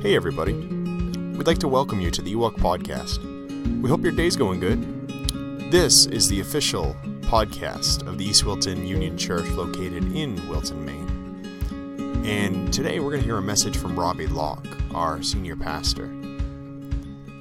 [0.00, 0.52] Hey, everybody.
[0.52, 3.18] We'd like to welcome you to the Ewok Podcast.
[3.82, 4.80] We hope your day's going good.
[5.72, 12.22] This is the official podcast of the East Wilton Union Church located in Wilton, Maine.
[12.24, 16.06] And today we're going to hear a message from Robbie Locke, our senior pastor.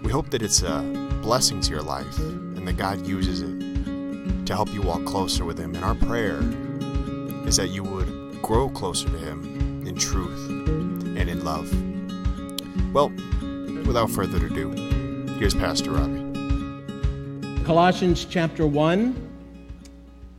[0.02, 0.82] We hope that it's a
[1.21, 5.60] blessing to your life and that God uses it to help you walk closer with
[5.60, 5.76] Him.
[5.76, 6.39] And our prayer
[7.48, 11.71] is that you would grow closer to Him in truth and in love.
[12.97, 13.10] Well,
[13.86, 14.71] without further ado,
[15.38, 17.64] here's Pastor Robbie.
[17.64, 19.15] Colossians chapter 1,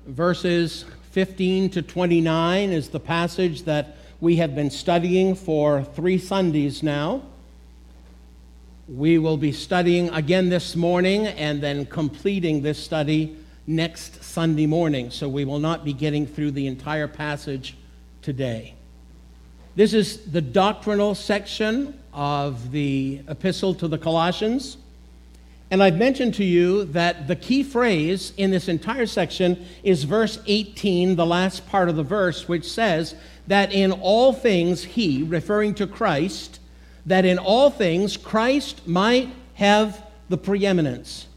[0.09, 6.83] verses 15 to 29 is the passage that we have been studying for three Sundays
[6.83, 7.23] now.
[8.89, 13.37] We will be studying again this morning and then completing this study
[13.69, 15.13] next Sunday morning.
[15.13, 17.77] So we will not be getting through the entire passage
[18.21, 18.75] today.
[19.77, 24.77] This is the doctrinal section of the epistle to the Colossians.
[25.71, 30.41] And I've mentioned to you that the key phrase in this entire section is verse
[30.45, 33.15] 18, the last part of the verse, which says
[33.47, 36.59] that in all things he, referring to Christ,
[37.07, 41.29] that in all things Christ might have the preeminence.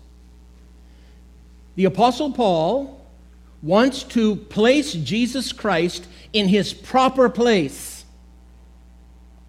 [1.76, 3.06] The Apostle Paul
[3.62, 8.01] wants to place Jesus Christ in his proper place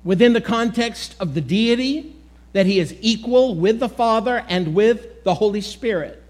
[0.04, 2.16] within the context of the deity,
[2.52, 6.22] that he is equal with the Father and with the Holy Spirit.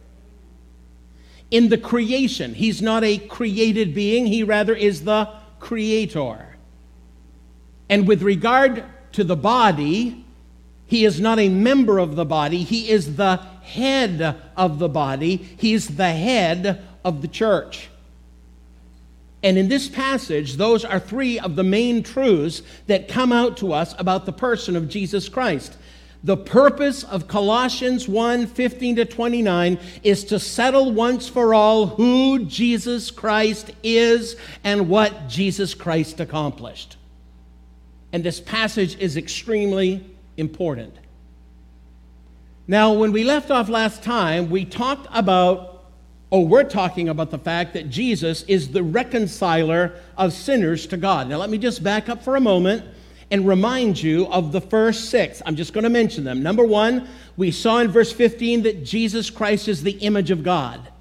[1.51, 6.57] In the creation, he's not a created being, he rather is the creator.
[7.89, 10.25] And with regard to the body,
[10.87, 15.37] he is not a member of the body, he is the head of the body,
[15.37, 17.89] he's the head of the church.
[19.43, 23.73] And in this passage, those are three of the main truths that come out to
[23.73, 25.77] us about the person of Jesus Christ.
[26.25, 32.45] The purpose of Colossians 1 15 to 29 is to settle once for all who
[32.45, 36.97] Jesus Christ is and what Jesus Christ accomplished.
[38.13, 40.95] And this passage is extremely important.
[42.69, 45.72] Now, when we left off last time, we talked about
[46.35, 51.29] Oh, we're talking about the fact that Jesus is the reconciler of sinners to God.
[51.29, 52.87] Now, let me just back up for a moment
[53.31, 55.43] and remind you of the first six.
[55.45, 56.43] I'm just going to mention them.
[56.43, 57.07] Number one,
[57.37, 60.92] we saw in verse 15 that Jesus Christ is the image of God.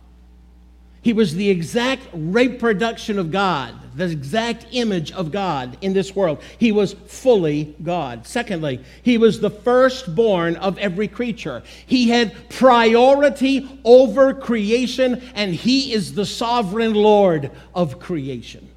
[1.03, 6.41] He was the exact reproduction of God, the exact image of God in this world.
[6.59, 8.27] He was fully God.
[8.27, 11.63] Secondly, he was the firstborn of every creature.
[11.87, 18.69] He had priority over creation, and he is the sovereign Lord of creation.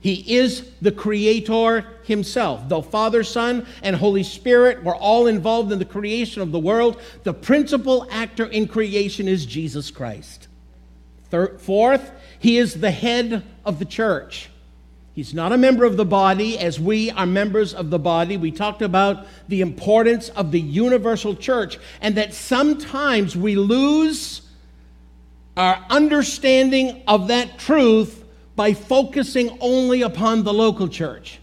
[0.00, 2.68] He is the creator himself.
[2.68, 7.00] Though Father, Son, and Holy Spirit were all involved in the creation of the world,
[7.22, 10.48] the principal actor in creation is Jesus Christ.
[11.58, 14.50] Fourth, he is the head of the church.
[15.14, 18.38] He's not a member of the body as we are members of the body.
[18.38, 24.40] We talked about the importance of the universal church and that sometimes we lose
[25.56, 28.24] our understanding of that truth
[28.56, 31.40] by focusing only upon the local church.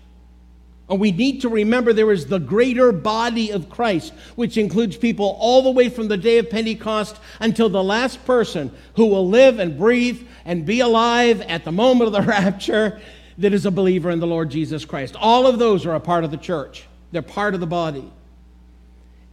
[0.89, 5.38] And we need to remember there is the greater body of Christ, which includes people
[5.39, 9.59] all the way from the day of Pentecost until the last person who will live
[9.59, 13.00] and breathe and be alive at the moment of the rapture
[13.38, 15.16] that is a believer in the Lord Jesus Christ.
[15.16, 18.11] All of those are a part of the church, they're part of the body.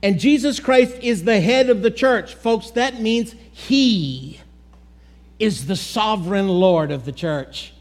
[0.02, 2.34] And Jesus Christ is the head of the church.
[2.34, 4.40] Folks, that means He
[5.38, 7.72] is the sovereign Lord of the church.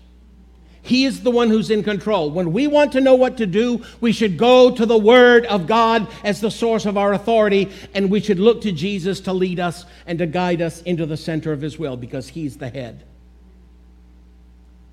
[0.85, 2.29] He is the one who's in control.
[2.29, 5.66] When we want to know what to do, we should go to the Word of
[5.66, 9.59] God as the source of our authority, and we should look to Jesus to lead
[9.59, 13.03] us and to guide us into the center of His will because He's the head.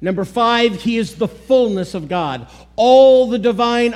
[0.00, 2.48] Number five, He is the fullness of God.
[2.74, 3.94] All the divine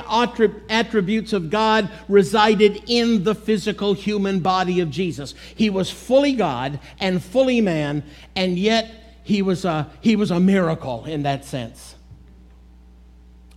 [0.69, 5.33] attributes of God resided in the physical human body of Jesus.
[5.55, 8.03] He was fully God and fully man,
[8.35, 11.95] and yet he was a, he was a miracle in that sense.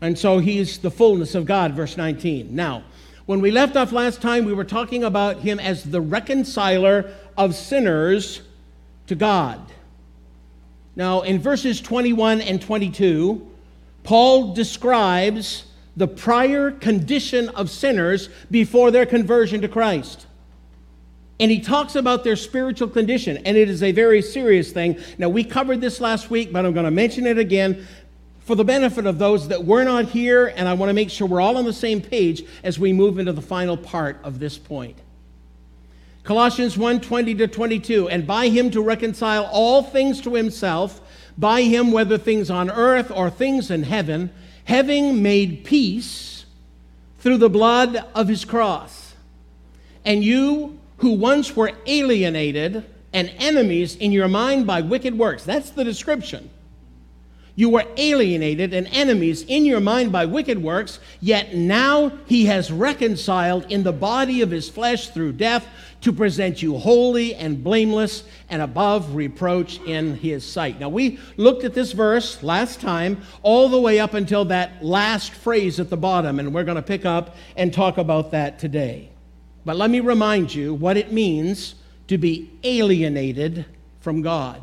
[0.00, 2.52] And so he's the fullness of God, verse 19.
[2.52, 2.82] Now,
[3.24, 7.54] when we left off last time, we were talking about him as the reconciler of
[7.54, 8.42] sinners
[9.06, 9.60] to God.
[10.96, 13.48] Now, in verses 21 and 22,
[14.02, 20.26] Paul describes the prior condition of sinners before their conversion to Christ.
[21.40, 24.98] And he talks about their spiritual condition, and it is a very serious thing.
[25.16, 27.86] Now, we covered this last week, but I'm going to mention it again.
[28.40, 31.26] for the benefit of those that were not here, and I want to make sure
[31.26, 34.58] we're all on the same page as we move into the final part of this
[34.58, 34.98] point.
[36.24, 41.00] Colossians 1 20 to 22, and by him to reconcile all things to himself,
[41.38, 44.30] by him, whether things on earth or things in heaven,
[44.64, 46.44] having made peace
[47.20, 49.14] through the blood of his cross.
[50.04, 55.70] And you who once were alienated and enemies in your mind by wicked works, that's
[55.70, 56.48] the description
[57.60, 62.72] you were alienated and enemies in your mind by wicked works, yet now he has
[62.72, 65.66] reconciled in the body of his flesh through death
[66.00, 70.80] to present you holy and blameless and above reproach in his sight.
[70.80, 75.32] Now, we looked at this verse last time all the way up until that last
[75.32, 79.09] phrase at the bottom, and we're going to pick up and talk about that today.
[79.64, 81.74] But let me remind you what it means
[82.08, 83.66] to be alienated
[84.00, 84.60] from God.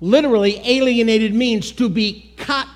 [0.00, 2.68] Literally, alienated means to be cut,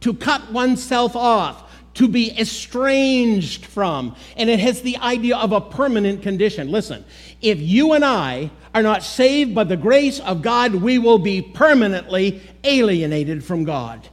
[0.00, 4.16] to cut oneself off, to be estranged from.
[4.36, 6.70] And it has the idea of a permanent condition.
[6.70, 7.04] Listen,
[7.42, 11.42] if you and I are not saved by the grace of God, we will be
[11.42, 14.08] permanently alienated from God.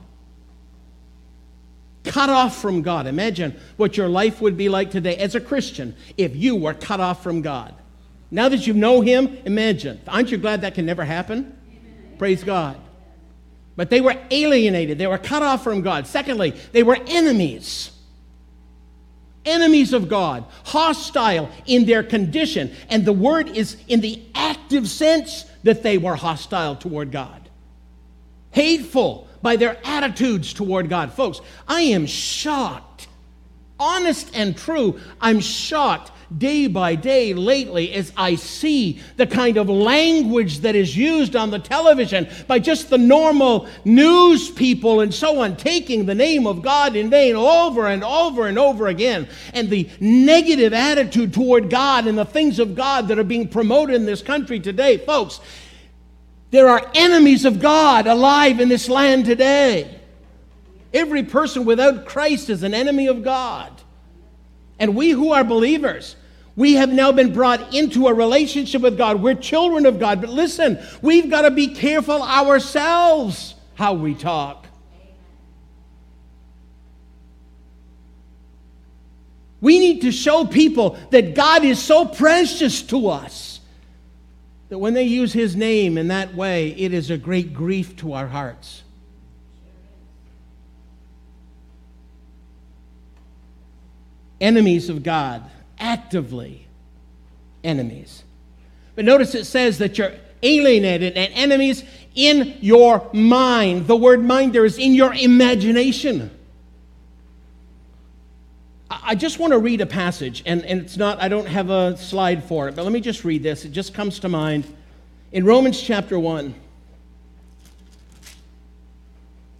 [2.07, 3.07] Cut off from God.
[3.07, 6.99] Imagine what your life would be like today as a Christian if you were cut
[6.99, 7.73] off from God.
[8.31, 10.01] Now that you know Him, imagine.
[10.07, 11.55] Aren't you glad that can never happen?
[12.17, 12.77] Praise God.
[13.75, 16.07] But they were alienated, they were cut off from God.
[16.07, 17.91] Secondly, they were enemies.
[19.45, 22.75] Enemies of God, hostile in their condition.
[22.89, 27.49] And the word is in the active sense that they were hostile toward God.
[28.51, 31.13] Hateful by their attitudes toward God.
[31.13, 33.07] Folks, I am shocked,
[33.79, 39.69] honest and true, I'm shocked day by day lately as I see the kind of
[39.69, 45.41] language that is used on the television by just the normal news people and so
[45.41, 49.69] on, taking the name of God in vain over and over and over again, and
[49.69, 54.05] the negative attitude toward God and the things of God that are being promoted in
[54.05, 54.97] this country today.
[54.97, 55.39] Folks,
[56.49, 59.99] there are enemies of God alive in this land today.
[60.93, 63.71] Every person without Christ is an enemy of God.
[64.79, 66.15] And we who are believers,
[66.55, 69.21] we have now been brought into a relationship with God.
[69.21, 70.21] We're children of God.
[70.21, 74.65] But listen, we've got to be careful ourselves how we talk.
[79.59, 83.56] We need to show people that God is so precious to us
[84.69, 88.13] that when they use His name in that way, it is a great grief to
[88.13, 88.83] our hearts.
[94.39, 95.49] enemies of God,
[95.79, 96.67] actively
[97.63, 98.23] enemies.
[98.95, 101.83] But notice it says that you're alienated and enemies
[102.15, 103.87] in your mind.
[103.87, 106.31] The word mind there is in your imagination.
[109.09, 111.95] I just want to read a passage, and, and it's not, I don't have a
[111.95, 113.63] slide for it, but let me just read this.
[113.63, 114.65] It just comes to mind.
[115.31, 116.53] In Romans chapter 1,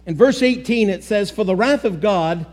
[0.04, 2.44] in verse 18, it says, For the wrath of God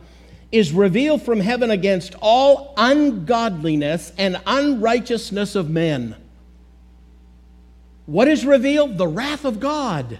[0.54, 6.16] is revealed from heaven against all ungodliness and unrighteousness of men.
[8.06, 8.98] What is revealed?
[8.98, 10.18] The wrath of God.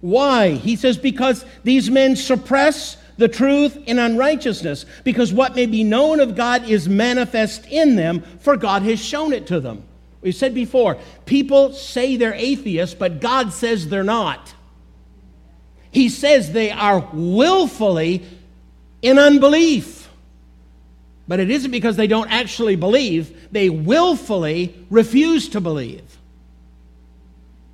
[0.00, 0.50] Why?
[0.50, 6.20] He says, because these men suppress the truth in unrighteousness, because what may be known
[6.20, 9.84] of God is manifest in them, for God has shown it to them.
[10.20, 14.54] We said before, people say they're atheists, but God says they're not.
[15.90, 18.26] He says they are willfully
[19.02, 20.08] in unbelief.
[21.28, 26.02] But it isn't because they don't actually believe, they willfully refuse to believe.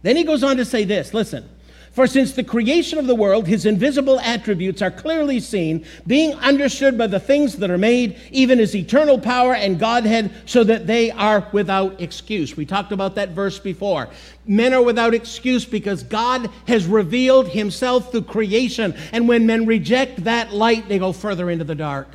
[0.02, 1.48] Then he goes on to say this listen,
[1.92, 6.96] for since the creation of the world, his invisible attributes are clearly seen, being understood
[6.96, 11.10] by the things that are made, even his eternal power and Godhead, so that they
[11.10, 12.56] are without excuse.
[12.56, 14.08] We talked about that verse before.
[14.46, 18.96] Men are without excuse because God has revealed himself through creation.
[19.12, 22.08] And when men reject that light, they go further into the dark.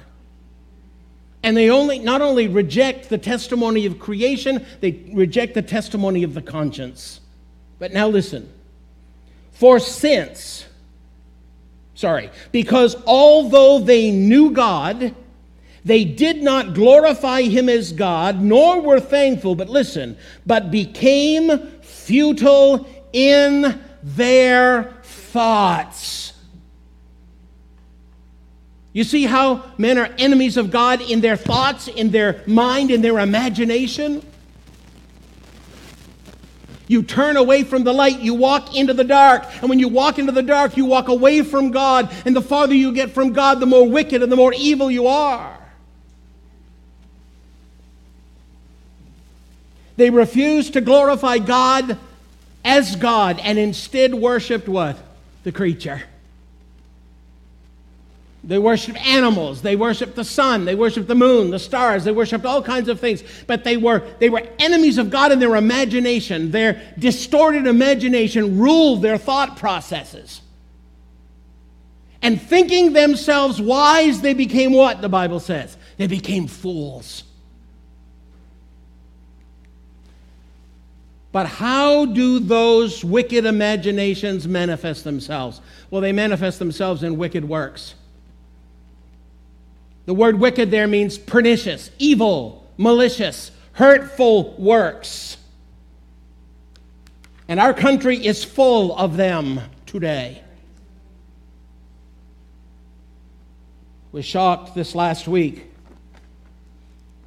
[1.44, 6.34] And they only not only reject the testimony of creation, they reject the testimony of
[6.34, 7.22] the conscience.
[7.78, 8.52] But now listen.
[9.58, 10.68] For since,
[11.96, 15.16] sorry, because although they knew God,
[15.84, 22.88] they did not glorify him as God, nor were thankful, but listen, but became futile
[23.14, 26.34] in their thoughts.
[28.94, 33.02] You see how men are enemies of God in their thoughts, in their mind, in
[33.02, 34.24] their imagination?
[36.88, 39.44] You turn away from the light, you walk into the dark.
[39.62, 42.14] And when you walk into the dark, you walk away from God.
[42.26, 45.08] And the farther you get from God, the more wicked and the more evil you
[45.08, 45.58] are.
[49.98, 51.98] They refused to glorify God
[52.64, 54.98] as God and instead worshiped what?
[55.44, 56.04] The creature.
[58.48, 59.62] They worshiped animals.
[59.62, 60.64] They worshiped the sun.
[60.64, 62.06] They worshiped the moon, the stars.
[62.06, 63.22] They worshiped all kinds of things.
[63.46, 66.52] But they were, they were enemies of God in their imagination.
[66.52, 70.40] Their distorted imagination ruled their thought processes.
[72.22, 75.76] And thinking themselves wise, they became what, the Bible says?
[75.98, 77.24] They became fools.
[81.34, 85.60] But how do those wicked imaginations manifest themselves?
[85.92, 87.96] Well, they manifest themselves in wicked works.
[90.08, 95.36] The word wicked there means pernicious, evil, malicious, hurtful works.
[97.50, 100.42] And our country is full of them today.
[104.14, 105.70] Was shocked this last week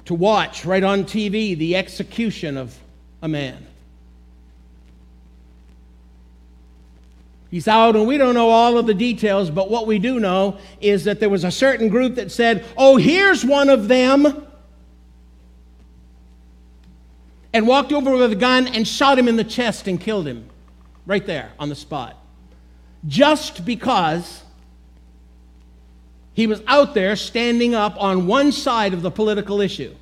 [0.05, 2.75] to watch right on TV the execution of
[3.21, 3.67] a man.
[7.51, 10.57] He's out, and we don't know all of the details, but what we do know
[10.79, 14.47] is that there was a certain group that said, Oh, here's one of them.
[17.53, 20.49] And walked over with a gun and shot him in the chest and killed him
[21.05, 22.15] right there on the spot.
[23.05, 24.43] Just because
[26.33, 29.93] he was out there standing up on one side of the political issue.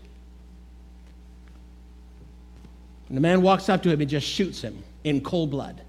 [3.08, 5.82] And the man walks up to him and just shoots him in cold blood.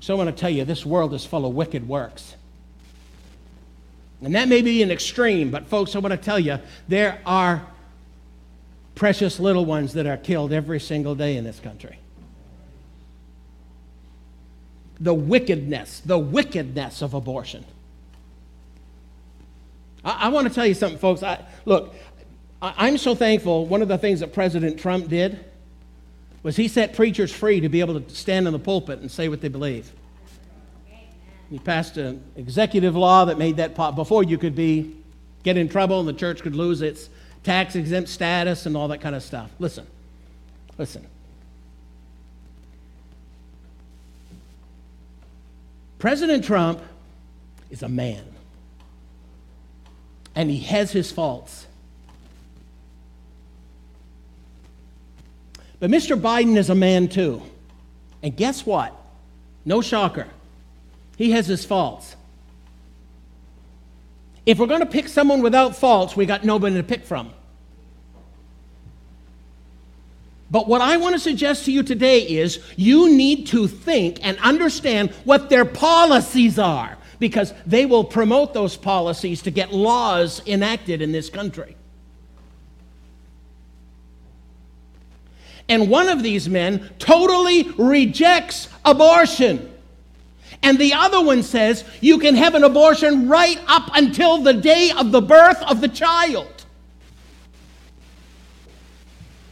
[0.00, 2.34] So I want to tell you, this world is full of wicked works.
[4.22, 6.58] And that may be an extreme, but folks, I want to tell you,
[6.88, 7.66] there are
[8.94, 11.98] precious little ones that are killed every single day in this country.
[15.00, 17.64] The wickedness, the wickedness of abortion.
[20.04, 21.22] I, I want to tell you something, folks.
[21.22, 21.94] I, look,
[22.60, 23.66] I, I'm so thankful.
[23.66, 25.44] One of the things that President Trump did
[26.42, 29.28] was he set preachers free to be able to stand in the pulpit and say
[29.28, 29.92] what they believe.
[31.50, 34.96] He passed an executive law that made that pop before you could be
[35.42, 37.10] get in trouble and the church could lose its
[37.42, 39.50] tax exempt status and all that kind of stuff.
[39.58, 39.86] Listen.
[40.78, 41.06] Listen.
[45.98, 46.80] President Trump
[47.70, 48.24] is a man.
[50.34, 51.66] And he has his faults.
[55.82, 56.16] But Mr.
[56.16, 57.42] Biden is a man too.
[58.22, 58.96] And guess what?
[59.64, 60.28] No shocker.
[61.16, 62.14] He has his faults.
[64.46, 67.32] If we're going to pick someone without faults, we got nobody to pick from.
[70.52, 74.38] But what I want to suggest to you today is you need to think and
[74.38, 81.02] understand what their policies are because they will promote those policies to get laws enacted
[81.02, 81.74] in this country.
[85.68, 89.68] And one of these men totally rejects abortion.
[90.62, 94.92] And the other one says you can have an abortion right up until the day
[94.96, 96.48] of the birth of the child.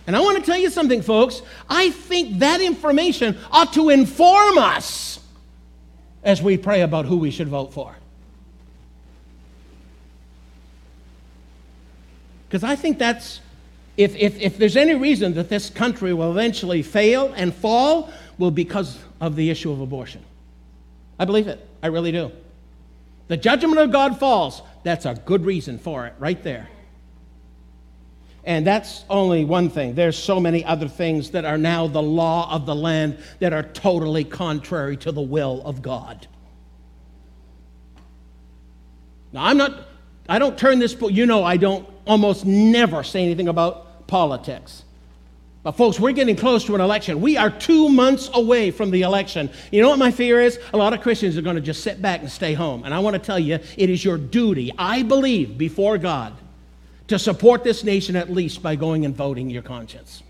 [0.06, 1.42] And I want to tell you something, folks.
[1.68, 5.20] I think that information ought to inform us
[6.22, 7.94] as we pray about who we should vote for.
[12.48, 13.40] Because I think that's
[13.97, 18.50] if, if, if there's any reason that this country will eventually fail and fall, will
[18.50, 20.25] because of the issue of abortion.
[21.18, 21.66] I believe it.
[21.82, 22.32] I really do.
[23.28, 24.62] The judgment of God falls.
[24.82, 26.68] That's a good reason for it, right there.
[28.44, 29.94] And that's only one thing.
[29.94, 33.62] There's so many other things that are now the law of the land that are
[33.62, 36.26] totally contrary to the will of God.
[39.32, 39.87] Now, I'm not,
[40.28, 44.85] I don't turn this you know, I don't almost never say anything about politics.
[45.62, 47.21] But, folks, we're getting close to an election.
[47.21, 49.50] We are two months away from the election.
[49.71, 50.59] You know what my fear is?
[50.73, 52.85] A lot of Christians are going to just sit back and stay home.
[52.85, 56.33] And I want to tell you, it is your duty, I believe, before God,
[57.09, 60.23] to support this nation at least by going and voting your conscience.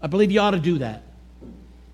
[0.00, 1.02] I believe you ought to do that.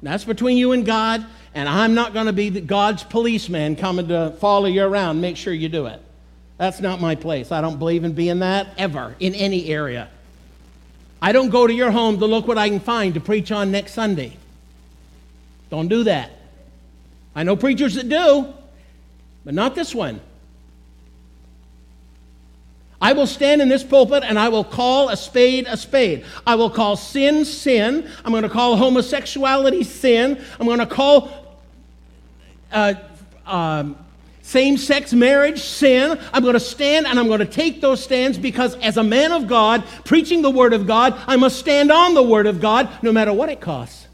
[0.01, 4.31] That's between you and God, and I'm not going to be God's policeman coming to
[4.39, 5.21] follow you around.
[5.21, 6.01] Make sure you do it.
[6.59, 7.50] That's not my place.
[7.53, 10.09] I don't believe in being that ever in any area.
[11.23, 13.71] I don't go to your home to look what I can find to preach on
[13.71, 14.37] next Sunday.
[15.71, 16.33] Don't do that.
[17.35, 18.53] I know preachers that do,
[19.45, 20.21] but not this one.
[23.00, 26.25] I will stand in this pulpit and I will call a spade a spade.
[26.45, 28.11] I will call sin sin.
[28.25, 30.45] I'm going to call homosexuality sin.
[30.59, 31.61] I'm going to call
[32.73, 32.95] uh,
[33.47, 33.97] um,
[34.49, 36.19] same sex marriage sin.
[36.33, 39.31] I'm going to stand and I'm going to take those stands because, as a man
[39.31, 42.88] of God, preaching the Word of God, I must stand on the Word of God
[43.02, 44.09] no matter what it costs.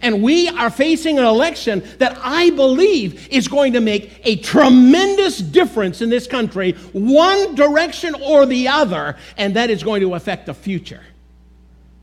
[0.00, 5.38] And we are facing an election that I believe is going to make a tremendous
[5.38, 10.46] difference in this country, one direction or the other, and that is going to affect
[10.46, 11.02] the future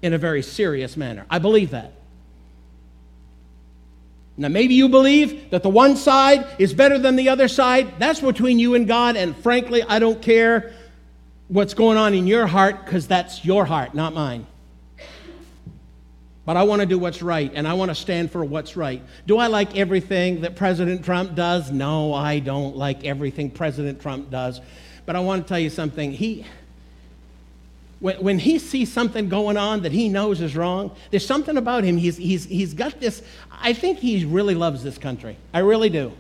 [0.02, 1.26] in a very serious manner.
[1.30, 1.94] I believe that.
[4.36, 8.00] Now, maybe you believe that the one side is better than the other side.
[8.00, 10.74] That's between you and God, and frankly, I don't care
[11.50, 14.48] what's going on in your heart because that's your heart, not mine.
[16.46, 19.02] But I want to do what's right, and I want to stand for what's right.
[19.28, 21.72] Do I like everything that President Trump does?
[21.72, 24.60] No, I don't like everything President Trump does.
[25.06, 26.12] But I want to tell you something.
[26.12, 26.46] He,
[28.04, 31.86] when, when he sees something going on that he knows is wrong, there's something about
[31.86, 31.96] him.
[31.96, 35.38] He's, he's, he's got this, I think he really loves this country.
[35.54, 36.12] I really do.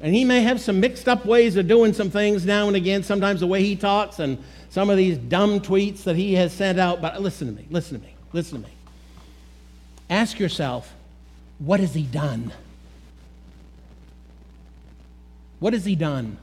[0.00, 3.02] And he may have some mixed up ways of doing some things now and again,
[3.02, 4.38] sometimes the way he talks and
[4.70, 7.02] some of these dumb tweets that he has sent out.
[7.02, 8.14] But listen to me, listen to me.
[8.32, 8.74] Listen to me.
[10.08, 10.94] Ask yourself,
[11.58, 12.52] what has he done?
[15.58, 16.38] What has he done?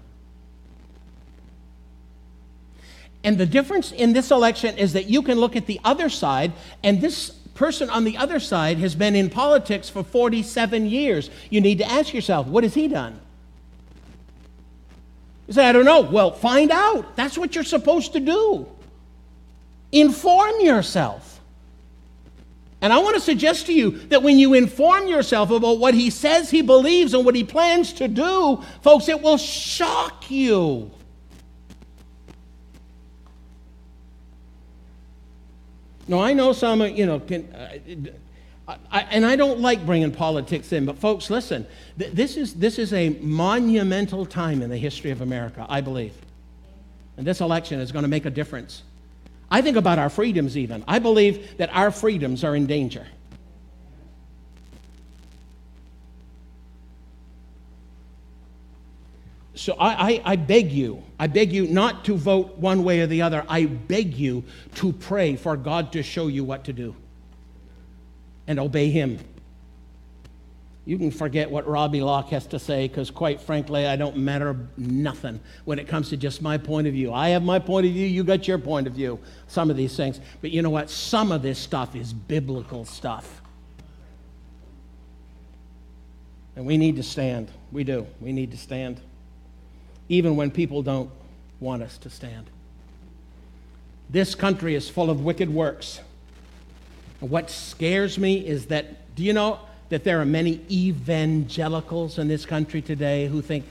[3.25, 6.53] And the difference in this election is that you can look at the other side,
[6.83, 11.31] and this person on the other side has been in politics for 47 years.
[11.49, 13.19] You need to ask yourself, what has he done?
[15.47, 16.01] You say, I don't know.
[16.01, 17.15] Well, find out.
[17.15, 18.67] That's what you're supposed to do.
[19.91, 21.41] Inform yourself.
[22.81, 26.11] And I want to suggest to you that when you inform yourself about what he
[26.11, 30.91] says he believes and what he plans to do, folks, it will shock you.
[36.07, 40.71] No, I know some, you know, can, uh, I, and I don't like bringing politics
[40.71, 41.67] in, but folks, listen,
[41.99, 46.13] th- this, is, this is a monumental time in the history of America, I believe.
[47.17, 48.83] And this election is going to make a difference.
[49.49, 50.83] I think about our freedoms, even.
[50.87, 53.05] I believe that our freedoms are in danger.
[59.55, 63.07] So I, I, I, beg you, I beg you not to vote one way or
[63.07, 63.45] the other.
[63.47, 64.43] I beg you
[64.75, 66.93] to pray for God to show you what to do
[68.47, 69.17] and obey Him.
[70.83, 74.55] You can forget what Robbie Locke has to say because, quite frankly, I don't matter
[74.77, 77.11] nothing when it comes to just my point of view.
[77.11, 79.97] I have my point of view, you got your point of view, some of these
[79.97, 80.19] things.
[80.41, 80.91] But you know what?
[80.91, 83.41] Some of this stuff is biblical stuff.
[86.55, 87.49] And we need to stand.
[87.71, 88.05] We do.
[88.21, 89.01] We need to stand.
[90.09, 91.09] Even when people don't
[91.59, 92.49] want us to stand.
[94.09, 95.99] This country is full of wicked works.
[97.21, 99.59] And what scares me is that, do you know?
[99.89, 103.65] that there are many evangelicals in this country today who think,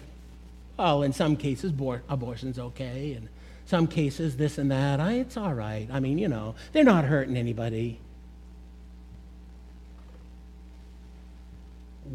[0.77, 1.73] well, in some cases,
[2.09, 3.29] abortion's okay, and
[3.66, 5.01] some cases, this and that.
[5.01, 5.88] I, it's all right.
[5.90, 7.99] I mean, you know, they're not hurting anybody.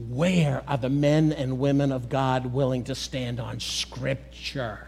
[0.07, 4.87] Where are the men and women of God willing to stand on Scripture?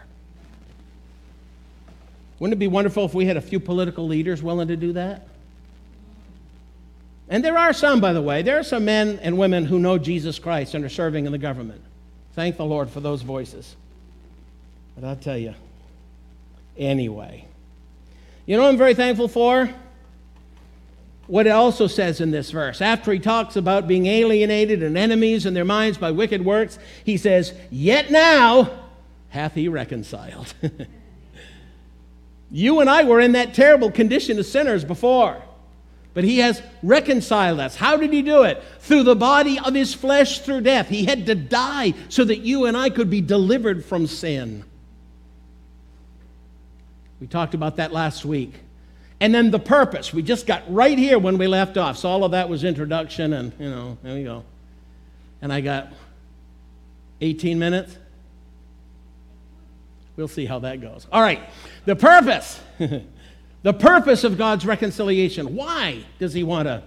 [2.38, 5.28] Wouldn't it be wonderful if we had a few political leaders willing to do that?
[7.28, 9.98] And there are some, by the way, there are some men and women who know
[9.98, 11.82] Jesus Christ and are serving in the government.
[12.34, 13.76] Thank the Lord for those voices.
[14.94, 15.54] But I'll tell you,
[16.76, 17.46] anyway.
[18.46, 19.72] You know I'm very thankful for?
[21.26, 22.80] What it also says in this verse.
[22.80, 27.16] After he talks about being alienated and enemies in their minds by wicked works, he
[27.16, 28.70] says, Yet now
[29.28, 30.52] hath he reconciled.
[32.50, 35.40] you and I were in that terrible condition of sinners before.
[36.14, 37.74] But he has reconciled us.
[37.74, 38.62] How did he do it?
[38.80, 40.88] Through the body of his flesh through death.
[40.88, 44.64] He had to die so that you and I could be delivered from sin.
[47.20, 48.52] We talked about that last week.
[49.22, 50.12] And then the purpose.
[50.12, 51.96] We just got right here when we left off.
[51.96, 54.42] So all of that was introduction, and, you know, there we go.
[55.40, 55.92] And I got
[57.20, 57.96] 18 minutes.
[60.16, 61.06] We'll see how that goes.
[61.12, 61.40] All right,
[61.86, 62.60] the purpose.
[63.62, 65.54] The purpose of God's reconciliation.
[65.54, 66.82] Why does He want to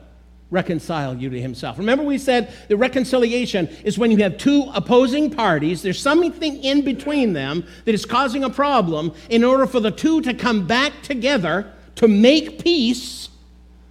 [0.51, 1.77] reconcile you to Himself?
[1.77, 6.83] Remember, we said the reconciliation is when you have two opposing parties, there's something in
[6.83, 9.13] between them that is causing a problem.
[9.29, 13.29] In order for the two to come back together to make peace,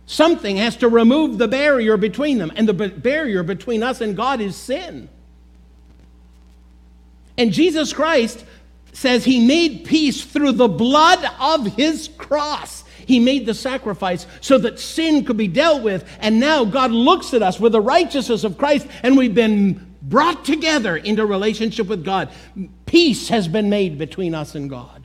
[0.06, 2.52] something has to remove the barrier between them.
[2.54, 5.08] And the barrier between us and God is sin.
[7.36, 8.44] And Jesus Christ
[8.92, 12.84] says he made peace through the blood of his cross.
[13.06, 16.08] He made the sacrifice so that sin could be dealt with.
[16.20, 20.44] And now God looks at us with the righteousness of Christ, and we've been brought
[20.44, 22.30] together into relationship with God.
[22.86, 25.03] Peace has been made between us and God.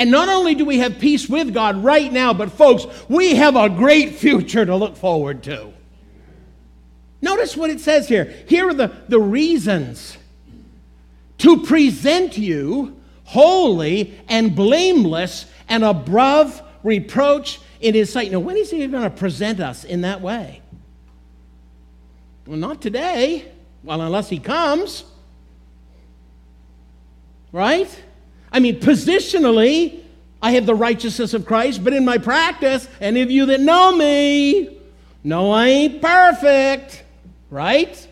[0.00, 3.54] And not only do we have peace with God right now, but folks, we have
[3.54, 5.74] a great future to look forward to.
[7.20, 8.34] Notice what it says here.
[8.48, 10.16] Here are the, the reasons
[11.36, 18.32] to present you holy and blameless and above reproach in his sight.
[18.32, 20.62] Now, when is he going to present us in that way?
[22.46, 23.52] Well, not today.
[23.84, 25.04] Well, unless he comes.
[27.52, 28.02] Right?
[28.52, 30.00] I mean, positionally,
[30.42, 33.94] I have the righteousness of Christ, but in my practice, any of you that know
[33.94, 34.78] me
[35.22, 37.04] know I ain't perfect,
[37.50, 38.08] right?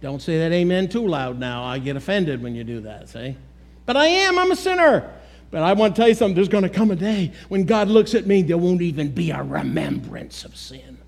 [0.00, 1.64] Don't say that amen too loud now.
[1.64, 3.36] I get offended when you do that, see?
[3.84, 5.12] But I am, I'm a sinner.
[5.50, 7.88] But I want to tell you something there's going to come a day when God
[7.88, 10.98] looks at me, there won't even be a remembrance of sin.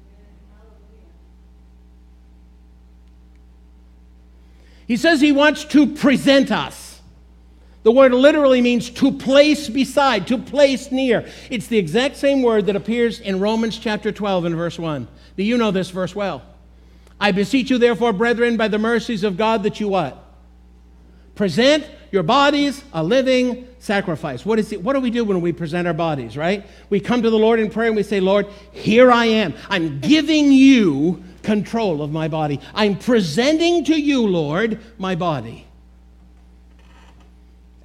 [4.87, 6.88] He says he wants to present us.
[7.89, 11.27] The word literally means to place beside, to place near.
[11.49, 15.09] It's the exact same word that appears in Romans chapter 12 and verse 1.
[15.39, 16.43] Do you know this verse well?
[17.19, 20.23] I beseech you, therefore, brethren, by the mercies of God, that you what?
[21.35, 24.45] Present your bodies a living sacrifice.
[24.45, 26.67] What, is it, what do we do when we present our bodies, right?
[26.91, 29.55] We come to the Lord in prayer and we say, Lord, here I am.
[29.71, 32.61] I'm giving you control of my body.
[32.75, 35.68] I'm presenting to you, Lord, my body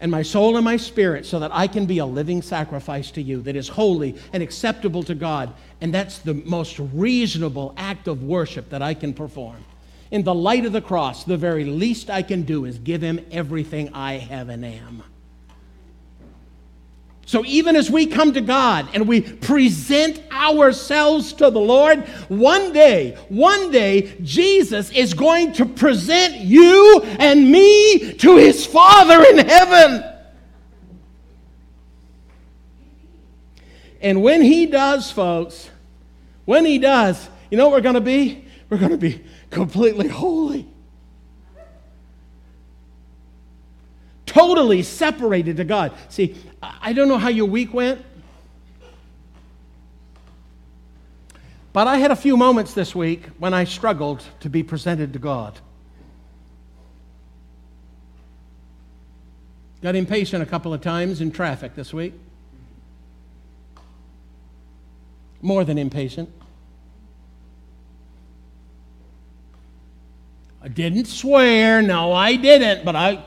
[0.04, 3.22] and my soul and my spirit so that I can be a living sacrifice to
[3.22, 5.54] you that is holy and acceptable to God.
[5.80, 9.64] And that's the most reasonable act of worship that I can perform.
[10.12, 13.26] In the light of the cross, the very least I can do is give him
[13.32, 15.04] everything I have and am.
[17.26, 22.74] So even as we come to God and we present ourselves to the Lord, one
[22.74, 29.38] day, one day, Jesus is going to present you and me to his Father in
[29.38, 30.04] heaven.
[34.02, 35.70] And when he does, folks,
[36.44, 38.44] when he does, you know what we're going to be?
[38.70, 40.68] We're going to be completely holy.
[44.34, 45.92] Totally separated to God.
[46.10, 48.04] See, I don't know how your week went,
[51.72, 55.20] but I had a few moments this week when I struggled to be presented to
[55.20, 55.60] God.
[59.82, 62.14] Got impatient a couple of times in traffic this week.
[65.42, 66.30] More than impatient.
[70.62, 71.82] I didn't swear.
[71.82, 72.86] No, I didn't.
[72.86, 73.26] But I,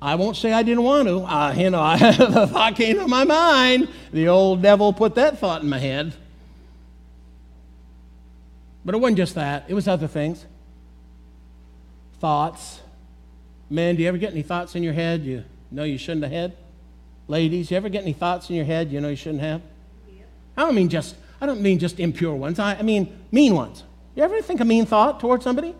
[0.00, 1.20] I won't say I didn't want to.
[1.20, 3.88] Uh, you know, I, the thought came to my mind.
[4.12, 6.14] The old devil put that thought in my head.
[8.84, 10.46] But it wasn't just that, it was other things.
[12.20, 12.80] Thoughts.
[13.70, 16.32] Men, do you ever get any thoughts in your head you know you shouldn't have
[16.32, 16.56] had?
[17.26, 19.60] Ladies, you ever get any thoughts in your head you know you shouldn't have?
[20.56, 22.58] I don't mean just I don't mean just impure ones.
[22.58, 23.84] I, I mean mean ones.
[24.14, 25.74] You ever think a mean thought towards somebody?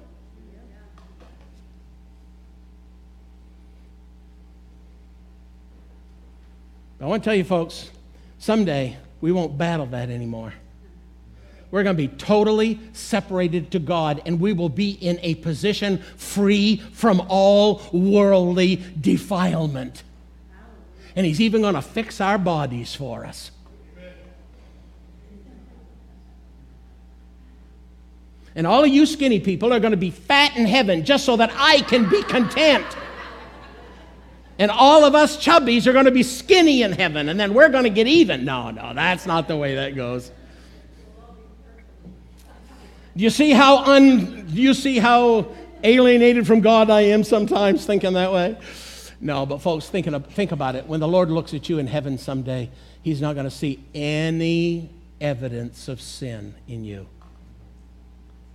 [7.08, 7.90] Want to tell you, folks,
[8.38, 10.52] someday we won't battle that anymore.
[11.70, 15.98] We're going to be totally separated to God, and we will be in a position
[16.16, 20.02] free from all worldly defilement.
[21.14, 23.50] And He's even going to fix our bodies for us.
[28.54, 31.36] And all of you skinny people are going to be fat in heaven just so
[31.36, 32.84] that I can be content
[34.58, 37.68] and all of us chubbies are going to be skinny in heaven, and then we're
[37.68, 38.44] going to get even.
[38.44, 40.32] No, no, that's not the way that goes.
[43.16, 45.48] Do you see how un, do you see how
[45.82, 48.56] alienated from God I am sometimes thinking that way?
[49.20, 50.86] No, but folks, thinking of, think about it.
[50.86, 52.70] When the Lord looks at you in heaven someday,
[53.02, 54.90] He's not going to see any
[55.20, 57.06] evidence of sin in you.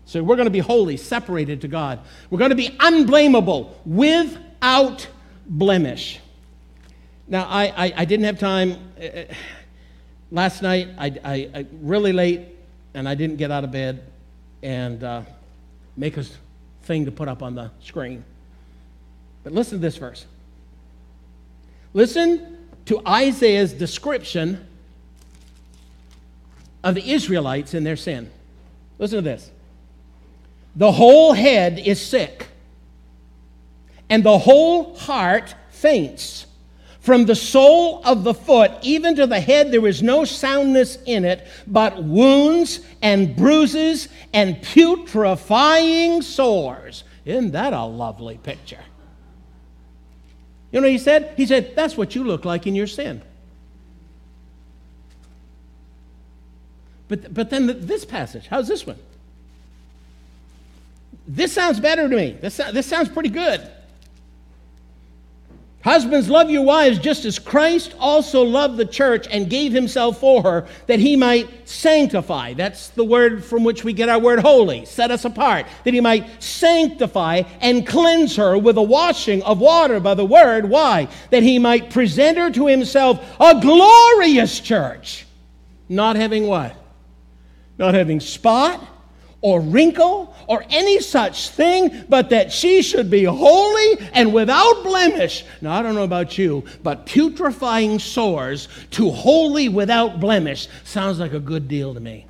[0.05, 1.99] So we're going to be holy, separated to God.
[2.29, 5.07] We're going to be unblameable, without
[5.45, 6.19] blemish.
[7.27, 8.77] Now, I, I, I didn't have time.
[9.01, 9.23] Uh,
[10.31, 12.41] last night, I, I, I, really late,
[12.93, 14.03] and I didn't get out of bed
[14.61, 15.21] and uh,
[15.95, 16.25] make a
[16.83, 18.23] thing to put up on the screen.
[19.43, 20.25] But listen to this verse.
[21.93, 24.65] Listen to Isaiah's description
[26.83, 28.29] of the Israelites in their sin.
[28.99, 29.49] Listen to this.
[30.75, 32.47] The whole head is sick
[34.13, 36.45] and the whole heart faints.
[36.99, 41.25] From the sole of the foot even to the head, there is no soundness in
[41.25, 47.03] it, but wounds and bruises and putrefying sores.
[47.25, 48.83] Isn't that a lovely picture?
[50.71, 51.33] You know he said?
[51.35, 53.19] He said, That's what you look like in your sin.
[57.07, 58.99] But, but then this passage, how's this one?
[61.27, 62.37] This sounds better to me.
[62.39, 63.71] This, this sounds pretty good.
[65.83, 70.41] Husbands, love your wives just as Christ also loved the church and gave himself for
[70.41, 72.53] her that he might sanctify.
[72.53, 75.65] That's the word from which we get our word holy, set us apart.
[75.83, 80.69] That he might sanctify and cleanse her with a washing of water by the word.
[80.69, 81.09] Why?
[81.31, 85.25] That he might present her to himself a glorious church.
[85.89, 86.77] Not having what?
[87.77, 88.87] Not having spot
[89.43, 95.43] or wrinkle or any such thing, but that she should be holy and without blemish.
[95.61, 101.33] Now, I don't know about you, but putrefying sores to holy without blemish sounds like
[101.33, 102.25] a good deal to me.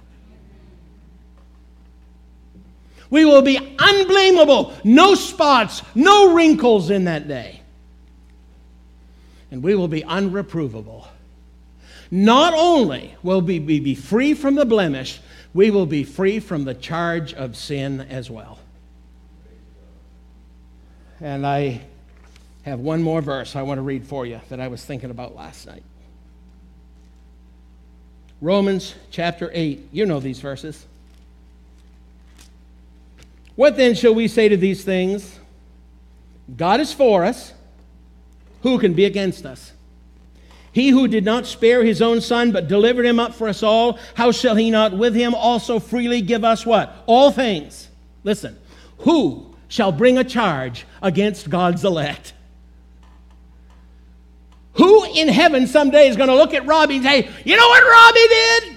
[3.11, 7.61] We will be unblameable, no spots, no wrinkles in that day.
[9.51, 11.05] And we will be unreprovable.
[12.09, 15.19] Not only will we be free from the blemish,
[15.53, 18.59] we will be free from the charge of sin as well.
[21.21, 21.81] And I
[22.63, 25.35] have one more verse I want to read for you that I was thinking about
[25.35, 25.83] last night.
[28.41, 29.89] Romans chapter 8.
[29.91, 30.85] You know these verses.
[33.55, 35.39] What then shall we say to these things?
[36.57, 37.53] God is for us.
[38.63, 39.72] Who can be against us?
[40.73, 43.99] He who did not spare his own son, but delivered him up for us all,
[44.15, 47.03] how shall he not with him also freely give us what?
[47.05, 47.89] All things.
[48.23, 48.57] Listen,
[48.97, 52.33] who shall bring a charge against God's elect?
[54.73, 57.83] Who in heaven someday is going to look at Robbie and say, You know what
[57.83, 58.72] Robbie did?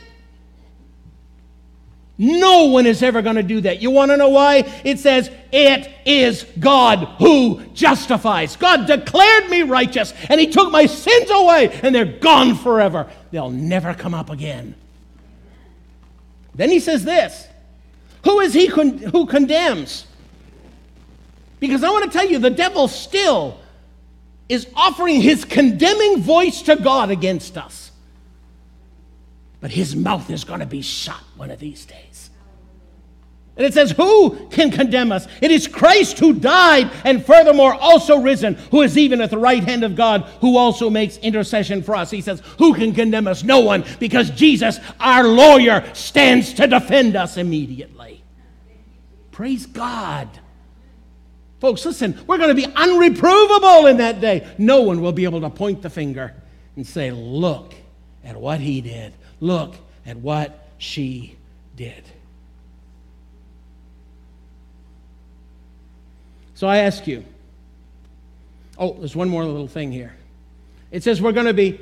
[2.18, 3.82] No one is ever going to do that.
[3.82, 4.80] You want to know why?
[4.84, 8.56] It says, It is God who justifies.
[8.56, 13.10] God declared me righteous, and He took my sins away, and they're gone forever.
[13.30, 14.74] They'll never come up again.
[16.54, 17.46] Then He says this
[18.24, 20.06] Who is He con- who condemns?
[21.60, 23.58] Because I want to tell you, the devil still
[24.48, 27.85] is offering his condemning voice to God against us.
[29.60, 32.30] But his mouth is going to be shut one of these days.
[33.56, 35.26] And it says, Who can condemn us?
[35.40, 39.64] It is Christ who died and furthermore also risen, who is even at the right
[39.64, 42.10] hand of God, who also makes intercession for us.
[42.10, 43.42] He says, Who can condemn us?
[43.42, 48.22] No one, because Jesus, our lawyer, stands to defend us immediately.
[49.32, 50.28] Praise God.
[51.60, 54.46] Folks, listen, we're going to be unreprovable in that day.
[54.58, 56.34] No one will be able to point the finger
[56.76, 57.74] and say, Look
[58.22, 59.14] at what he did.
[59.40, 61.36] Look at what she
[61.76, 62.02] did.
[66.54, 67.24] So I ask you,
[68.78, 70.14] oh, there's one more little thing here.
[70.90, 71.80] It says we're going to be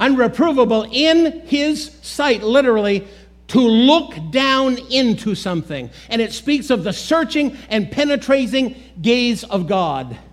[0.00, 3.06] unreprovable in his sight, literally,
[3.48, 5.90] to look down into something.
[6.08, 10.16] And it speaks of the searching and penetrating gaze of God.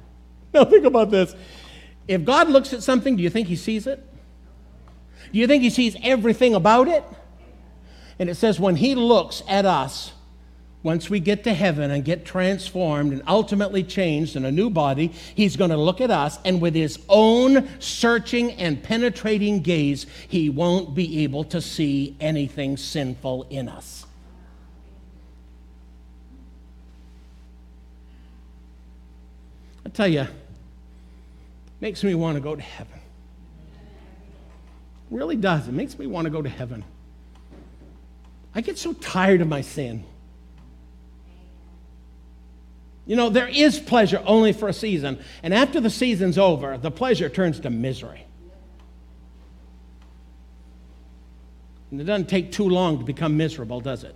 [0.54, 1.36] Now, think about this.
[2.08, 4.04] If God looks at something, do you think he sees it?
[5.32, 7.04] Do you think he sees everything about it?
[8.20, 10.14] And it says, when he looks at us,
[10.84, 15.08] once we get to heaven and get transformed and ultimately changed in a new body,
[15.36, 20.50] he's going to look at us and with his own searching and penetrating gaze, he
[20.50, 24.06] won't be able to see anything sinful in us.
[29.86, 30.28] I tell you,
[31.82, 32.97] makes me want to go to heaven
[35.10, 35.68] really does.
[35.68, 36.84] It makes me want to go to heaven.
[38.54, 40.04] I get so tired of my sin.
[43.06, 46.92] You know, there is pleasure only for a season, and after the season's over, the
[46.92, 48.26] pleasure turns to misery.
[51.90, 54.14] And it doesn't take too long to become miserable, does it?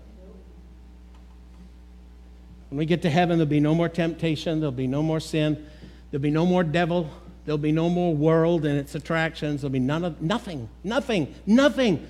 [2.70, 5.66] When we get to heaven, there'll be no more temptation, there'll be no more sin,
[6.10, 7.10] there'll be no more devil,
[7.52, 9.60] There'll be no more world and its attractions.
[9.60, 12.08] There'll be none of, nothing, nothing, nothing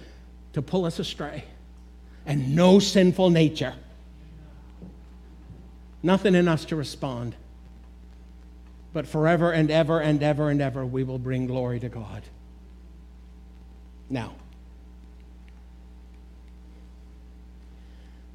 [0.53, 1.45] to pull us astray.
[2.27, 3.73] And no sinful nature.
[6.03, 7.35] Nothing in us to respond.
[8.93, 12.21] But forever and ever and ever and ever, we will bring glory to God.
[14.11, 14.35] Now,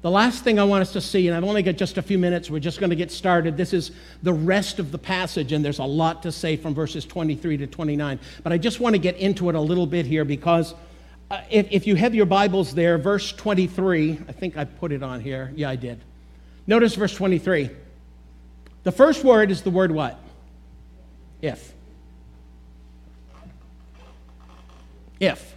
[0.07, 2.17] The last thing I want us to see, and I've only got just a few
[2.17, 3.57] minutes, we're just going to get started.
[3.57, 3.91] This is
[4.23, 7.67] the rest of the passage, and there's a lot to say from verses 23 to
[7.67, 8.17] 29.
[8.41, 10.75] But I just want to get into it a little bit here because
[11.29, 15.03] uh, if, if you have your Bibles there, verse 23, I think I put it
[15.03, 15.51] on here.
[15.57, 15.99] Yeah, I did.
[16.67, 17.69] Notice verse 23.
[18.83, 20.17] The first word is the word what?
[21.41, 21.73] If.
[25.19, 25.53] If.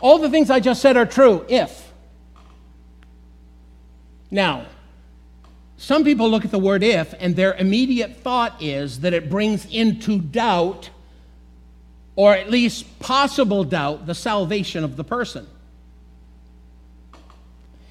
[0.00, 1.83] All the things I just said are true if.
[4.34, 4.66] Now,
[5.76, 9.64] some people look at the word if and their immediate thought is that it brings
[9.66, 10.90] into doubt,
[12.16, 15.46] or at least possible doubt, the salvation of the person.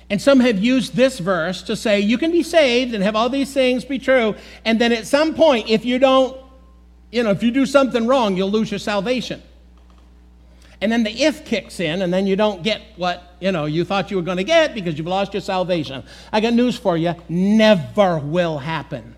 [0.09, 3.29] And some have used this verse to say you can be saved and have all
[3.29, 6.35] these things be true, and then at some point, if you don't,
[7.09, 9.41] you know, if you do something wrong, you'll lose your salvation
[10.83, 13.85] and then the if kicks in, and then you don't get what you know you
[13.85, 16.03] thought you were going to get because you've lost your salvation.
[16.33, 19.15] I got news for you: never will happen.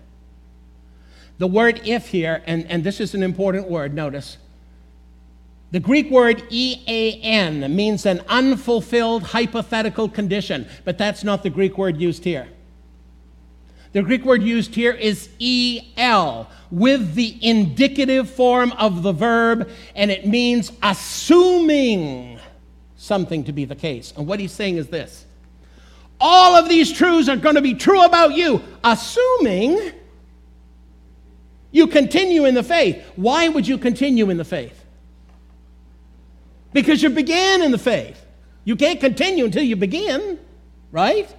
[1.38, 4.38] The word if here, and, and this is an important word, notice.
[5.72, 12.00] The Greek word EAN means an unfulfilled hypothetical condition, but that's not the Greek word
[12.00, 12.48] used here.
[13.96, 15.30] The Greek word used here is
[15.96, 22.38] el with the indicative form of the verb, and it means assuming
[22.98, 24.12] something to be the case.
[24.14, 25.24] And what he's saying is this
[26.20, 29.92] all of these truths are going to be true about you, assuming
[31.70, 33.02] you continue in the faith.
[33.16, 34.84] Why would you continue in the faith?
[36.74, 38.22] Because you began in the faith.
[38.62, 40.38] You can't continue until you begin,
[40.92, 41.34] right?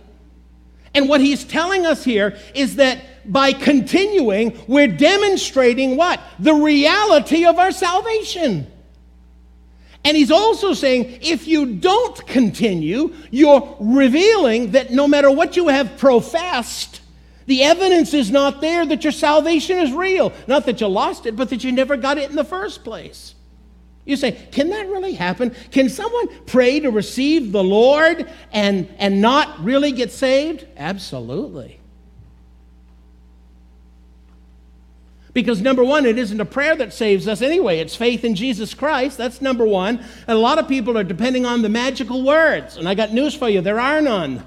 [0.93, 6.19] And what he's telling us here is that by continuing, we're demonstrating what?
[6.39, 8.67] The reality of our salvation.
[10.05, 15.67] And he's also saying if you don't continue, you're revealing that no matter what you
[15.67, 17.01] have professed,
[17.45, 20.31] the evidence is not there that your salvation is real.
[20.47, 23.35] Not that you lost it, but that you never got it in the first place.
[24.07, 25.53] You say, can that really happen?
[25.69, 30.65] Can someone pray to receive the Lord and, and not really get saved?
[30.77, 31.81] Absolutely.
[35.33, 37.79] Because number one, it isn't a prayer that saves us anyway.
[37.79, 39.17] It's faith in Jesus Christ.
[39.17, 39.99] That's number one.
[39.99, 42.77] And a lot of people are depending on the magical words.
[42.77, 44.43] And I got news for you there are none.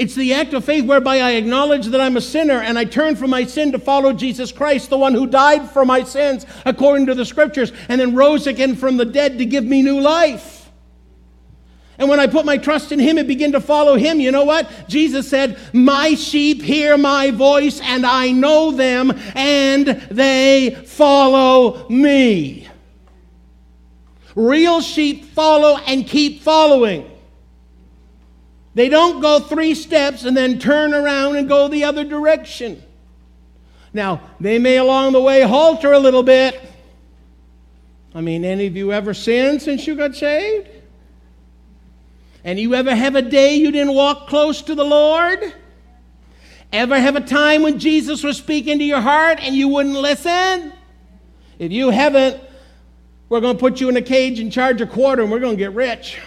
[0.00, 3.16] It's the act of faith whereby I acknowledge that I'm a sinner and I turn
[3.16, 7.04] from my sin to follow Jesus Christ, the one who died for my sins according
[7.08, 10.70] to the scriptures and then rose again from the dead to give me new life.
[11.98, 14.44] And when I put my trust in Him and begin to follow Him, you know
[14.44, 14.70] what?
[14.88, 22.66] Jesus said, My sheep hear my voice, and I know them, and they follow me.
[24.34, 27.09] Real sheep follow and keep following.
[28.74, 32.82] They don't go three steps and then turn around and go the other direction.
[33.92, 36.60] Now, they may along the way halter a little bit.
[38.14, 40.68] I mean, any of you ever sinned since you got saved?
[42.44, 45.52] And you ever have a day you didn't walk close to the Lord?
[46.72, 50.72] Ever have a time when Jesus was speaking to your heart and you wouldn't listen?
[51.58, 52.40] If you haven't,
[53.28, 55.56] we're going to put you in a cage and charge a quarter and we're going
[55.56, 56.18] to get rich.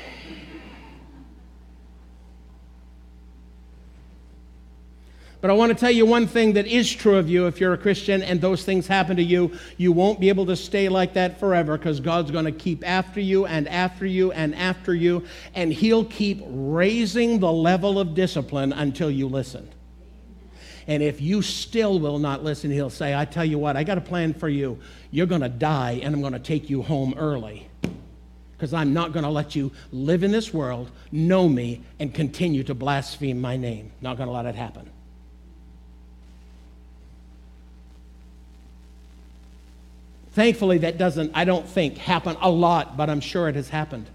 [5.43, 7.73] But I want to tell you one thing that is true of you if you're
[7.73, 9.51] a Christian and those things happen to you.
[9.75, 13.19] You won't be able to stay like that forever because God's going to keep after
[13.19, 18.71] you and after you and after you, and He'll keep raising the level of discipline
[18.71, 19.67] until you listen.
[20.87, 23.97] And if you still will not listen, He'll say, I tell you what, I got
[23.97, 24.79] a plan for you.
[25.11, 27.67] You're going to die, and I'm going to take you home early
[28.53, 32.63] because I'm not going to let you live in this world, know me, and continue
[32.63, 33.91] to blaspheme my name.
[33.99, 34.89] Not going to let it happen.
[40.33, 44.07] Thankfully, that doesn't, I don't think, happen a lot, but I'm sure it has happened.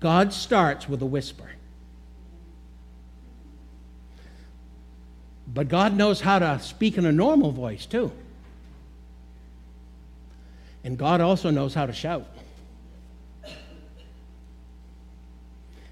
[0.00, 1.48] God starts with a whisper.
[5.46, 8.10] But God knows how to speak in a normal voice, too.
[10.82, 12.26] And God also knows how to shout.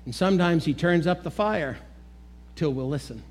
[0.05, 1.79] And sometimes He turns up the fire
[2.57, 3.22] till we'll listen.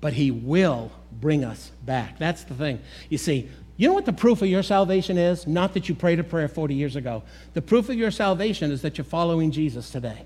[0.00, 2.18] But He will bring us back.
[2.18, 2.80] That's the thing.
[3.08, 5.46] You see, you know what the proof of your salvation is?
[5.46, 7.22] Not that you prayed a prayer 40 years ago.
[7.54, 10.24] The proof of your salvation is that you're following Jesus today.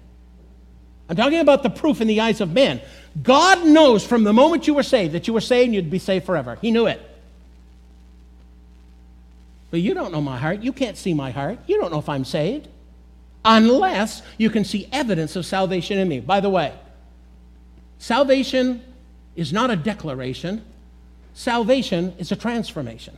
[1.08, 2.80] I'm talking about the proof in the eyes of men.
[3.20, 5.98] God knows from the moment you were saved that you were saved and you'd be
[5.98, 6.56] saved forever.
[6.62, 7.02] He knew it.
[9.72, 10.60] But you don't know my heart.
[10.60, 11.58] You can't see my heart.
[11.66, 12.68] You don't know if I'm saved
[13.44, 16.20] unless you can see evidence of salvation in me.
[16.20, 16.72] By the way,
[17.98, 18.82] salvation
[19.34, 20.64] is not a declaration,
[21.34, 23.16] salvation is a transformation.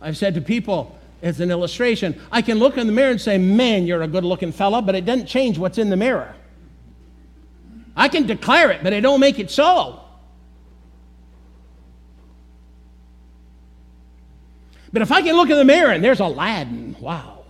[0.00, 3.38] I've said to people, as an illustration, I can look in the mirror and say,
[3.38, 6.34] Man, you're a good looking fella, but it doesn't change what's in the mirror.
[7.96, 10.00] I can declare it, but it don't make it so.
[14.92, 17.44] But if I can look in the mirror and there's Aladdin, wow.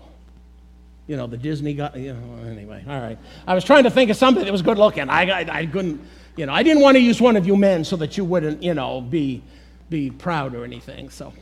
[1.07, 3.18] You know, the Disney guy, you know, anyway, all right.
[3.46, 5.09] I was trying to think of something that was good looking.
[5.09, 6.01] I, I, I couldn't,
[6.39, 8.62] you know, I didn't want to use one of you men so that you wouldn't,
[8.62, 9.43] you know, be,
[9.91, 11.32] be proud or anything, so.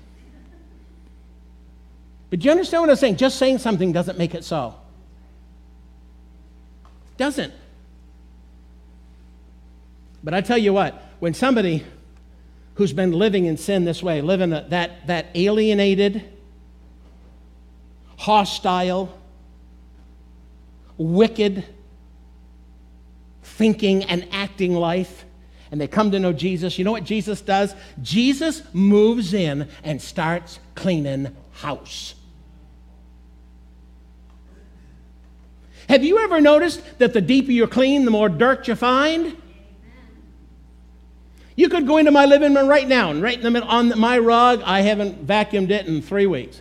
[2.31, 3.17] But do you understand what I'm saying?
[3.19, 4.75] Just saying something doesn't make it so.
[7.19, 7.53] Doesn't.
[10.25, 11.85] But I tell you what, when somebody
[12.77, 14.71] who's been living in sin this way, living that,
[15.07, 16.25] that alienated,
[18.17, 19.15] hostile,
[20.97, 21.67] wicked
[23.57, 25.25] thinking and acting life,
[25.71, 27.75] and they come to know Jesus, you know what Jesus does?
[28.01, 32.15] Jesus moves in and starts cleaning house.
[35.89, 39.37] Have you ever noticed that the deeper you clean, the more dirt you find?
[41.55, 43.99] You could go into my living room right now, and right in the middle, on
[43.99, 46.61] my rug, I haven't vacuumed it in three weeks.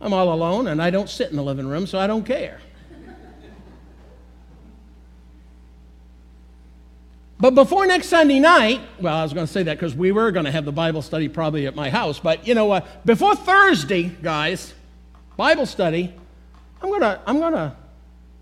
[0.00, 2.60] I'm all alone, and I don't sit in the living room, so I don't care.
[7.44, 10.32] But before next Sunday night, well, I was going to say that because we were
[10.32, 13.04] going to have the Bible study probably at my house, but you know what?
[13.04, 14.72] Before Thursday, guys,
[15.36, 16.14] Bible study,
[16.80, 17.76] I'm going to I'm going to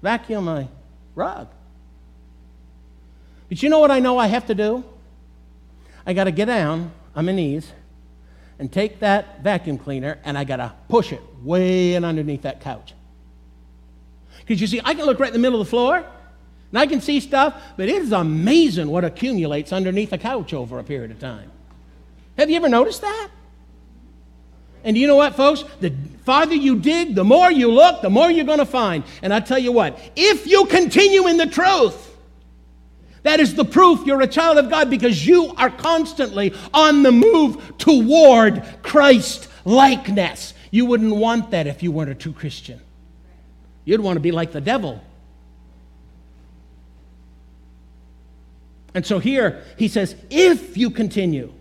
[0.03, 0.69] vacuum my
[1.17, 1.49] rug.
[3.49, 4.85] But you know what I know I have to do?
[6.07, 7.73] I got to get down on my knees
[8.61, 12.61] and take that vacuum cleaner and I got to push it way in underneath that
[12.61, 12.95] couch.
[14.39, 16.07] Because you see, I can look right in the middle of the floor
[16.73, 20.79] and I can see stuff, but it is amazing what accumulates underneath a couch over
[20.79, 21.53] a period of time.
[22.39, 23.29] Have you ever noticed that?
[24.83, 25.65] And you know what, folks?
[25.81, 25.93] The
[26.25, 29.05] farther you dig, the more you look, the more you're going to find.
[29.21, 32.17] And I tell you what, if you continue in the truth,
[33.23, 37.13] that is the proof you're a child of God because you are constantly on the
[37.13, 40.55] move toward Christ likeness.
[40.71, 42.81] You wouldn't want that if you weren't a true Christian.
[43.85, 45.03] You'd want to be like the devil.
[48.95, 51.53] And so here he says, if you continue,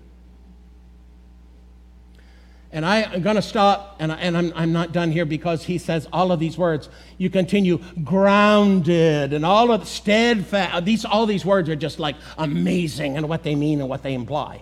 [2.73, 5.63] and I, am going to stop, and, I, and I'm, I'm not done here because
[5.63, 6.87] he says all of these words.
[7.17, 10.85] You continue grounded and all of steadfast.
[10.85, 14.13] These, all these words are just like amazing and what they mean and what they
[14.13, 14.61] imply.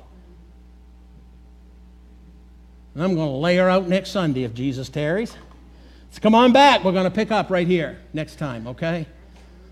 [2.95, 5.35] And I'm going to lay her out next Sunday if Jesus tarries.
[6.09, 6.83] So come on back.
[6.83, 9.05] We're going to pick up right here next time, okay?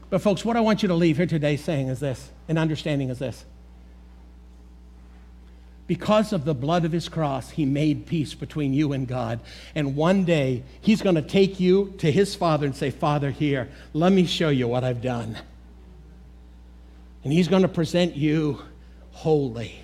[0.10, 3.10] But, folks, what I want you to leave here today saying is this, and understanding
[3.10, 3.46] is this
[5.88, 9.40] because of the blood of his cross, he made peace between you and God.
[9.74, 13.70] And one day, he's going to take you to his father and say, Father, here,
[13.94, 15.38] let me show you what I've done.
[17.24, 18.62] And he's going to present you
[19.12, 19.80] holy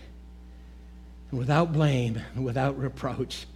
[1.32, 3.48] and without blame and without reproach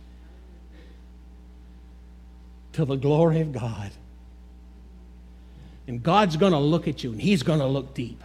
[2.74, 3.92] to the glory of God.
[5.88, 8.24] And God's going to look at you and he's going to look deep.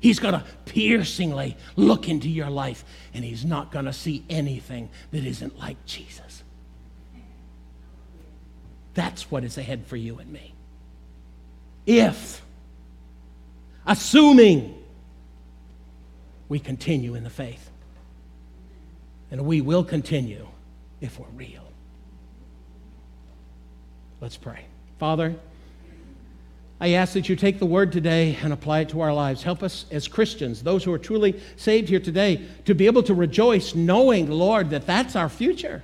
[0.00, 2.84] He's going to piercingly look into your life,
[3.14, 6.42] and he's not going to see anything that isn't like Jesus.
[8.92, 10.52] That's what is ahead for you and me.
[11.86, 12.42] If,
[13.86, 14.74] assuming
[16.50, 17.70] we continue in the faith,
[19.30, 20.46] and we will continue
[21.00, 21.64] if we're real.
[24.20, 24.66] Let's pray.
[24.98, 25.34] Father,
[26.84, 29.42] I ask that you take the word today and apply it to our lives.
[29.42, 33.14] Help us as Christians, those who are truly saved here today, to be able to
[33.14, 35.82] rejoice knowing, Lord, that that's our future.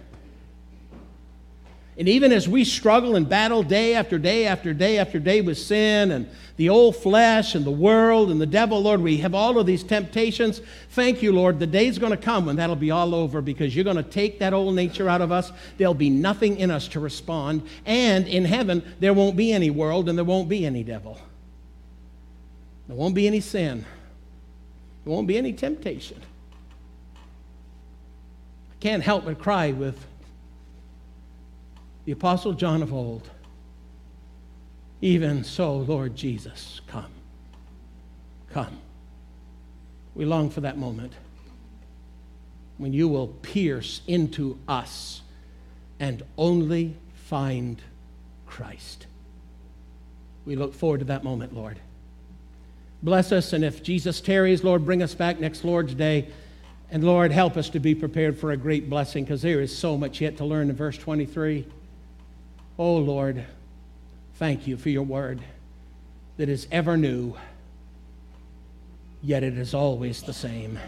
[2.01, 5.59] And even as we struggle and battle day after day after day after day with
[5.59, 9.59] sin and the old flesh and the world and the devil, Lord, we have all
[9.59, 10.63] of these temptations.
[10.93, 11.59] Thank you, Lord.
[11.59, 14.39] The day's going to come when that'll be all over because you're going to take
[14.39, 15.53] that old nature out of us.
[15.77, 17.69] There'll be nothing in us to respond.
[17.85, 21.21] And in heaven, there won't be any world and there won't be any devil.
[22.89, 23.85] There won't be any sin.
[25.05, 26.23] There won't be any temptation.
[28.73, 30.07] I can't help but cry with
[32.11, 33.31] the Apostle John of old.
[35.01, 37.13] Even so, Lord Jesus, come.
[38.53, 38.81] Come.
[40.17, 41.13] We long for that moment.
[42.79, 45.23] when you will pierce into us
[46.01, 47.81] and only find
[48.45, 49.07] Christ.
[50.45, 51.79] We look forward to that moment, Lord.
[53.05, 56.27] Bless us, and if Jesus tarries, Lord, bring us back next Lord's Day.
[56.91, 59.97] And Lord, help us to be prepared for a great blessing because there is so
[59.97, 61.67] much yet to learn in verse 23.
[62.83, 63.45] Oh, Lord,
[64.37, 65.43] thank you for your word
[66.39, 67.35] that is ever new,
[69.23, 70.79] yet it is always the same.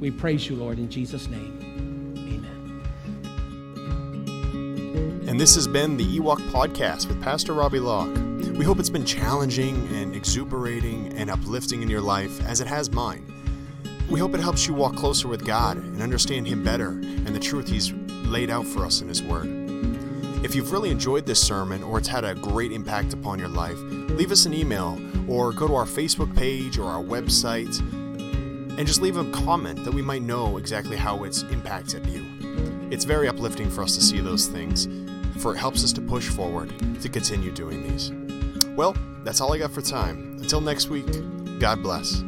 [0.00, 2.14] We praise you, Lord, in Jesus' name.
[2.16, 2.82] Amen.
[5.28, 8.16] And this has been the Ewok Podcast with Pastor Robbie Locke.
[8.56, 12.90] We hope it's been challenging and exuberating and uplifting in your life as it has
[12.90, 13.30] mine.
[14.08, 17.38] We hope it helps you walk closer with God and understand Him better and the
[17.38, 19.63] truth He's laid out for us in His Word.
[20.44, 23.78] If you've really enjoyed this sermon or it's had a great impact upon your life,
[23.78, 29.00] leave us an email or go to our Facebook page or our website and just
[29.00, 32.26] leave a comment that we might know exactly how it's impacted you.
[32.90, 34.86] It's very uplifting for us to see those things,
[35.40, 38.12] for it helps us to push forward to continue doing these.
[38.76, 40.36] Well, that's all I got for time.
[40.42, 41.06] Until next week,
[41.58, 42.22] God bless.